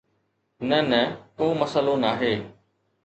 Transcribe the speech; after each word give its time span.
نه 0.69 0.79
نه، 0.89 1.01
ڪو 1.37 1.45
مسئلو 1.61 1.95
ناهي 2.03 2.33